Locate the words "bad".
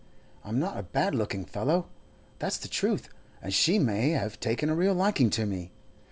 0.81-1.13